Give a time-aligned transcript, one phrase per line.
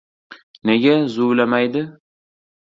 [0.69, 1.85] —Nega zuvlamaydi?